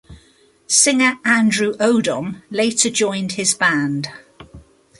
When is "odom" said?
1.73-2.41